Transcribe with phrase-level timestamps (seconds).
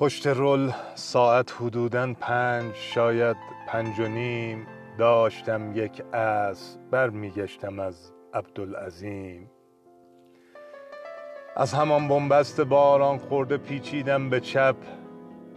[0.00, 3.36] پشت رول ساعت حدودا پنج شاید
[3.66, 4.66] پنج و نیم
[4.98, 9.50] داشتم یک اسب بر می گشتم از عبدالعظیم.
[11.56, 14.76] از همان بنبست باران خورده پیچیدم به چپ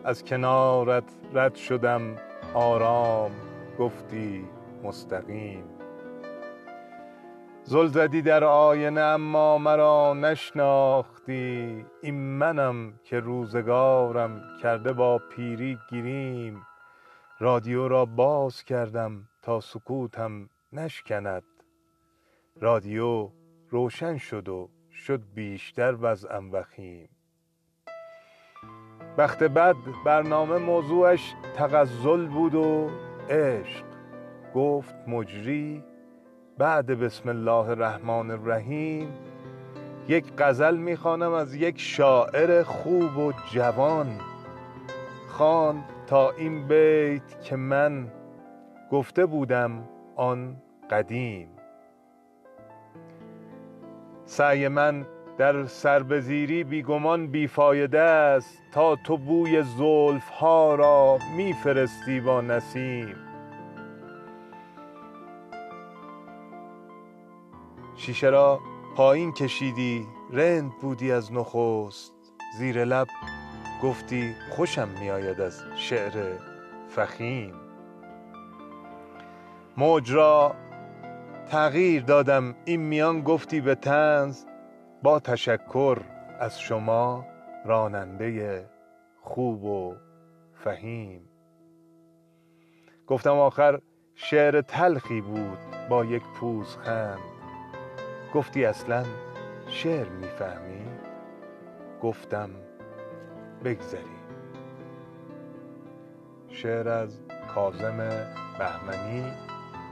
[0.04, 1.04] از کنارت
[1.34, 2.16] رد شدم
[2.54, 3.32] آرام
[3.80, 4.46] گفتی
[4.84, 5.64] مستقیم.
[7.66, 11.86] زل زدی در آینه اما مرا نشناختی.
[12.02, 16.66] این منم که روزگارم کرده با پیری گریم
[17.40, 21.44] رادیو را باز کردم تا سکوتم نشکند.
[22.62, 23.30] رادیو
[23.70, 27.10] روشن شد و شد بیشتر وضعم وخیم.
[29.18, 32.90] بخت بد برنامه موضوعش تغزل بود و
[33.30, 33.86] عشق
[34.56, 35.93] گفت مجری
[36.58, 39.08] بعد بسم الله الرحمن الرحیم.
[40.08, 44.08] یک غزل می‌خوانم از یک شاعر خوب و جوان.
[45.30, 48.08] خواند تا این بیت که من
[48.92, 49.84] گفته بودم
[50.16, 50.56] آن
[50.90, 51.50] قدیم.
[54.26, 55.06] سعی من
[55.38, 63.16] در سربزیری بیگمان بیفایده است تا تو بوی زلف ها را میفرستی با نسیم.
[67.96, 68.60] شیشه را
[68.96, 72.14] پایین کشیدی رند بودی از نخست.
[72.58, 73.08] زیر لب
[73.84, 76.38] گفتی خوشم میآید از شعر
[76.90, 77.54] فخیم.
[79.78, 80.56] موج را
[81.48, 84.46] تغییر دادم این میان گفتی به طنز.
[85.04, 86.02] با تشکر
[86.40, 87.26] از شما
[87.66, 88.70] راننده
[89.22, 89.96] خوب و
[90.54, 91.30] فهیم.
[93.08, 93.80] گفتم آخر
[94.16, 95.58] شعر تلخی بود
[95.90, 97.33] با یک پوزخند.
[98.34, 99.04] گفتی اصلا
[99.68, 100.86] شعر می‌فهمی؟
[102.02, 102.50] گفتم
[103.64, 104.24] بگذریم
[106.50, 107.20] شعر از
[107.56, 107.98] کاظم
[108.60, 109.32] بهمنی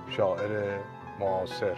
[0.09, 0.80] شاعر
[1.19, 1.78] معاصر.